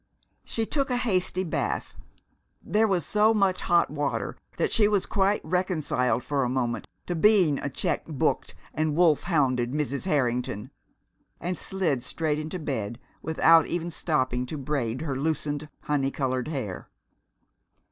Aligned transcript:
She 0.43 0.65
took 0.65 0.89
a 0.89 0.97
hasty 0.97 1.43
bath 1.43 1.95
there 2.59 2.87
was 2.87 3.05
so 3.05 3.35
much 3.35 3.61
hot 3.61 3.91
water 3.91 4.35
that 4.57 4.71
she 4.71 4.87
was 4.87 5.05
quite 5.05 5.45
reconciled 5.45 6.23
for 6.23 6.43
a 6.43 6.49
moment 6.49 6.87
to 7.05 7.13
being 7.13 7.59
a 7.59 7.69
check 7.69 8.05
booked 8.07 8.55
and 8.73 8.95
wolf 8.95 9.21
hounded 9.21 9.73
Mrs. 9.73 10.07
Harrington 10.07 10.71
and 11.39 11.55
slid 11.55 12.01
straight 12.01 12.39
into 12.39 12.57
bed 12.57 12.97
without 13.21 13.67
even 13.67 13.91
stopping 13.91 14.47
to 14.47 14.57
braid 14.57 15.01
her 15.01 15.15
loosened, 15.15 15.69
honey 15.81 16.09
colored 16.09 16.47
hair. 16.47 16.89